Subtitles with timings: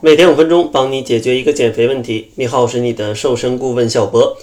[0.00, 2.30] 每天五分钟，帮你解决一个减肥问题。
[2.36, 4.36] 你好，我是你的瘦身顾问小博。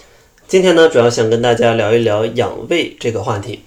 [0.50, 3.62] 今天呢，主要想跟大家聊一聊养胃这个话题。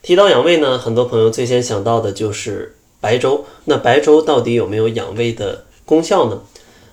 [0.00, 3.44] 提到养胃呢，很多朋友最先想到的就是白粥。
[3.66, 6.40] 那白粥到底有没有养胃的功效呢？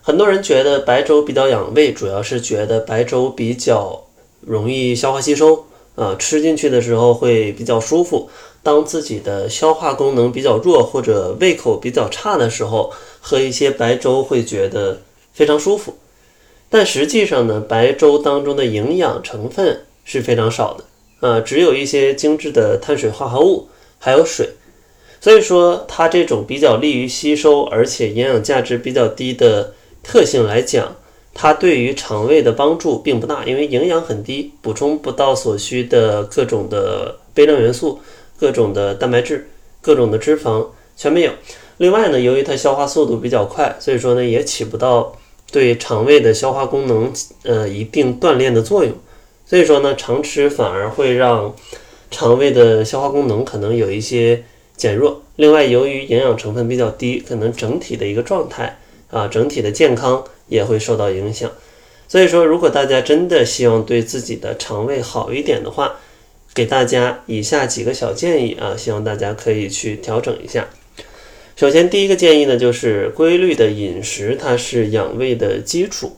[0.02, 4.04] 很多人觉得白粥比较养胃，主要是觉得白粥比较
[4.42, 5.66] 容易消化吸收
[5.96, 8.30] 啊，吃进去的时候会比较舒服。
[8.64, 15.02] 当自己的消化功能比较弱或者胃口比较差的时候，喝一些白粥会觉得
[15.34, 15.96] 非常舒服。
[16.70, 20.84] 但实际上呢，白粥当中的营养成分是非常少的，
[21.20, 24.50] 呃，只有一些精致的碳水化合物，还有水。
[25.20, 30.96] 所以说，它这种比较利于吸收，而且营养价值比较低的特性来讲，
[31.34, 38.00] 它对于肠胃的帮助并不大，因为营养很低，补充不到所需的各种的微量元素。
[38.40, 39.48] 各种的蛋白质，
[39.82, 40.66] 各种的脂肪
[40.98, 41.32] 全没有。
[41.78, 45.16] 另外呢，由于它消化速度比较快，所以说呢也起不到
[45.52, 48.92] 对肠胃的消化功能呃一定锻炼的作用。
[49.46, 51.56] 所以说呢，常吃反而会让
[52.10, 54.44] 肠胃的消化功能可能有一些
[54.76, 55.22] 减弱。
[55.36, 58.80] 另外，由于营养成分比较低，可能整体的一个状态
[59.12, 61.52] 啊，整体的健康也会受到影响。
[62.08, 66.00] 所以说，如果大家真的希望对自己的肠胃好一点的话，
[66.54, 70.68] 给大家以下几个小建议啊，希望大家可以去调整一下。
[71.56, 76.18] 首先，第一个建议呢，就是规律的饮食，它是养胃的基础。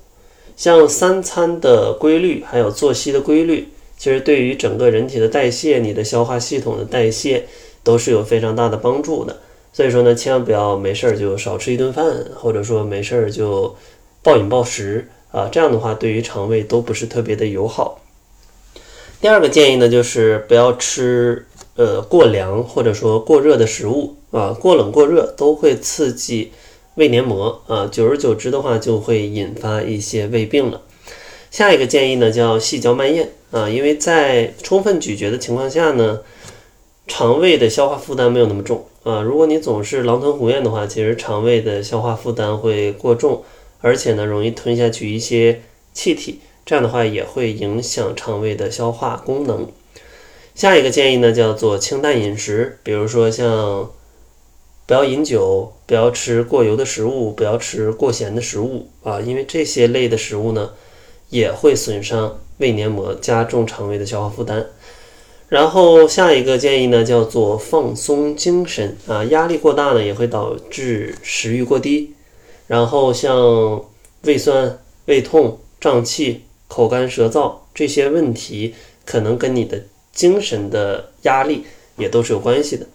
[0.56, 7.46] 像三餐的规律，还有作息的规律，其实对于整个人体的代谢、你的消化系统的代谢
[7.84, 9.38] 都是有非常大的帮助的。
[9.74, 13.76] 所以说呢，千万不要没事儿就少吃一顿饭，或者说没事儿就
[14.22, 18.00] 暴饮暴食啊，这样的话对于肠胃都不是特别的友好。
[19.20, 26.52] 第二个建议呢，就是不要吃呃过凉或者说过热的食物啊，过冷过热都会刺激
[26.96, 30.82] 胃黏膜啊，久而久之的话就会引发一些胃病了。
[31.50, 36.20] 下一个建议呢叫细嚼慢咽啊，因为在充分咀嚼的情况下呢，
[37.08, 39.22] 肠胃的消化负担没有那么重啊。
[39.22, 43.44] 如果你总是狼吞虎咽的话，其实肠胃的消化负担会过重，
[43.82, 45.62] 而且呢容易吞下去一些
[45.94, 46.40] 气体。
[46.66, 49.68] 这样的话也会影响肠胃的消化功能。
[50.56, 53.92] 下一个建议呢，叫做清淡饮食，比如说像
[54.86, 60.72] 不要饮酒，不要吃过油的食物，不要吃过咸的食物啊，因为这些类的食物呢，
[61.30, 64.68] 也会损伤胃黏膜，加重肠胃的消化负担。
[65.54, 72.12] 然后下一个建议呢，叫做放松精神啊，压力过大呢，也会导致食欲过低，
[72.66, 73.86] 然后像
[74.24, 76.42] 胃酸、胃痛、胀气。
[76.68, 78.74] 口干舌燥这些问题，
[79.06, 79.80] 可能跟你的
[80.12, 81.66] 精神的压力
[81.98, 82.88] 也都是有关系的。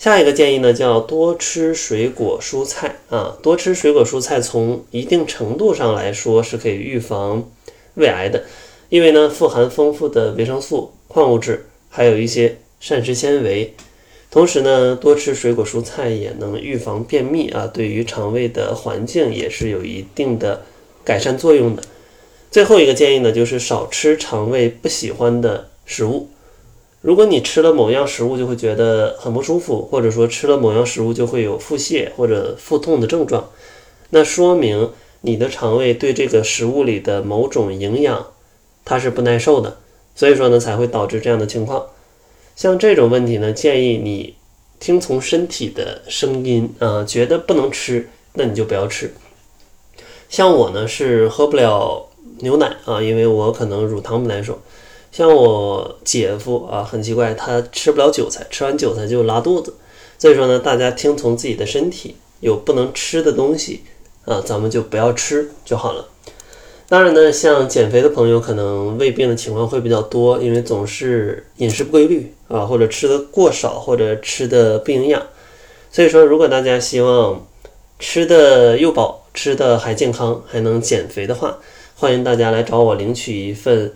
[0.00, 7.48] 下一个建议呢，叫多吃水果蔬菜啊，多吃水果蔬菜，从一定程度上来说是可以预防
[7.94, 8.42] 胃癌的，
[8.88, 13.74] 因为呢富含丰富的维生素、矿物质，还有一些膳食纤维。
[14.30, 20.62] 同时呢，多吃水果蔬菜也能预防便秘啊，对于肠胃的环境也是有一定的
[21.02, 21.82] 改善作用的。
[22.50, 26.28] 最后一个建议呢，就是少吃肠胃不喜欢的食物。
[27.00, 33.48] 如果你吃了某样食物就会觉得很不舒服，或者说吃了某样食物就会有腹泻或者腹痛的症状，
[34.10, 34.90] 那说明
[35.22, 38.26] 你的肠胃对这个食物里的某种营养
[38.88, 39.76] 它是不耐受的，
[40.14, 41.84] 所以说呢才会导致这样的情况。
[42.56, 44.34] 像这种问题呢，建议你
[44.80, 49.12] 听从身体的声音啊，觉得不能吃，那你就不要吃。
[50.30, 52.06] 像我呢是喝不了。
[52.40, 54.60] 牛奶啊，因为我可能乳糖不耐受。
[55.10, 59.74] 像我姐夫啊，很奇怪，他吃不了韭菜，吃完韭菜就拉肚子。
[60.18, 63.82] 所以说呢，大家听从自己的身体，有不能吃的东西
[64.24, 66.06] 啊，咱们就不要吃就好了。
[66.88, 75.22] 当然呢，像减肥的朋友，可能胃病的情况会比较多，因为总是饮食不规律啊，或者吃的过少，或者吃的不营养。
[75.90, 77.46] 所以说，如果大家希望
[77.98, 81.58] 吃的又饱，吃的还健康，还能减肥的话，
[81.94, 83.92] 欢迎大家来找我领取一份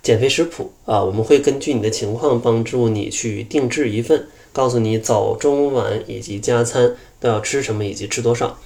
[0.00, 1.02] 减肥食谱啊！
[1.02, 8.56] 我们会根据你的情况帮助你去定制一份，告诉你早中晚以及加餐都要吃什么以及吃多少。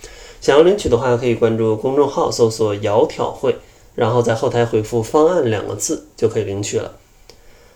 [0.44, 3.56] 想要领取的话，可以关注公众号搜索“窈窕会”，
[3.96, 6.96] 然后在后台回复“方案”两个字就可以领取了。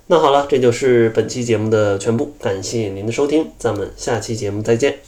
[0.09, 4.99] 那好了，这就是本期节目的全部，感谢您的收听，咱们下期节目再见。